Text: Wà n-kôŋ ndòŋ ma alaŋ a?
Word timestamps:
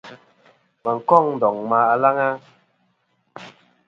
Wà 0.83 0.91
n-kôŋ 0.97 1.25
ndòŋ 1.35 1.55
ma 1.69 1.79
alaŋ 1.93 2.17
a? 2.27 2.29